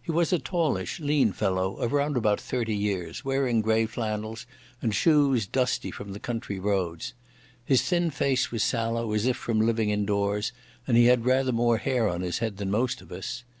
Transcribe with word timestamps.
He 0.00 0.12
was 0.12 0.32
a 0.32 0.38
tallish, 0.38 1.00
lean 1.00 1.32
fellow 1.32 1.74
of 1.78 1.92
round 1.92 2.16
about 2.16 2.40
thirty 2.40 2.76
years, 2.76 3.24
wearing 3.24 3.62
grey 3.62 3.84
flannels 3.86 4.46
and 4.80 4.94
shoes 4.94 5.44
dusty 5.44 5.90
from 5.90 6.12
the 6.12 6.20
country 6.20 6.60
roads. 6.60 7.14
His 7.64 7.82
thin 7.82 8.10
face 8.10 8.52
was 8.52 8.62
sallow 8.62 9.12
as 9.12 9.26
if 9.26 9.36
from 9.36 9.60
living 9.60 9.90
indoors, 9.90 10.52
and 10.86 10.96
he 10.96 11.06
had 11.06 11.24
rather 11.24 11.50
more 11.50 11.78
hair 11.78 12.08
on 12.08 12.20
his 12.20 12.38
head 12.38 12.58
than 12.58 12.70
most 12.70 13.00
of 13.02 13.10
us. 13.10 13.42